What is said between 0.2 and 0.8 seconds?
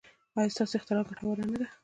ایا ستاسو